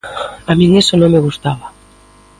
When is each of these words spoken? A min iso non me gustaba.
A 0.51 0.53
min 0.59 0.71
iso 0.81 0.93
non 0.97 1.11
me 1.13 1.23
gustaba. 1.27 1.67